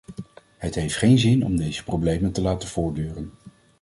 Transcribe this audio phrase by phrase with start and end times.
[0.57, 3.31] Het heeft geen zin om deze problemen te laten voortduren.